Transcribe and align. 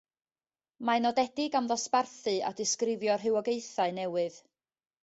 Mae'n 0.89 1.05
nodedig 1.07 1.59
am 1.61 1.67
ddosbarthu 1.73 2.35
a 2.49 2.53
disgrifio 2.63 3.21
rhywogaethau 3.23 3.97
newydd. 4.01 4.43